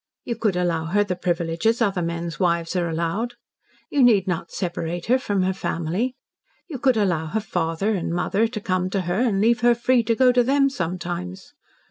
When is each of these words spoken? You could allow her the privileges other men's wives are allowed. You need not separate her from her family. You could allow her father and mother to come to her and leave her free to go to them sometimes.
You 0.23 0.35
could 0.35 0.55
allow 0.55 0.85
her 0.85 1.03
the 1.03 1.15
privileges 1.15 1.79
other 1.79 2.01
men's 2.01 2.39
wives 2.39 2.75
are 2.75 2.89
allowed. 2.89 3.35
You 3.91 4.01
need 4.01 4.25
not 4.27 4.49
separate 4.51 5.05
her 5.05 5.19
from 5.19 5.43
her 5.43 5.53
family. 5.53 6.15
You 6.67 6.79
could 6.79 6.97
allow 6.97 7.27
her 7.27 7.39
father 7.39 7.91
and 7.93 8.11
mother 8.11 8.47
to 8.47 8.59
come 8.59 8.89
to 8.89 9.01
her 9.01 9.19
and 9.19 9.39
leave 9.39 9.59
her 9.61 9.75
free 9.75 10.01
to 10.05 10.15
go 10.15 10.31
to 10.31 10.43
them 10.43 10.71
sometimes. 10.71 11.53